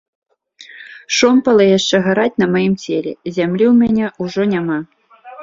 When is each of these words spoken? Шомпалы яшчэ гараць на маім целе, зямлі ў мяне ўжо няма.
Шомпалы 1.17 1.67
яшчэ 1.77 1.97
гараць 2.07 2.33
на 2.45 2.49
маім 2.55 2.73
целе, 2.85 3.13
зямлі 3.37 3.65
ў 3.71 3.77
мяне 3.83 4.05
ўжо 4.27 4.49
няма. 4.57 4.79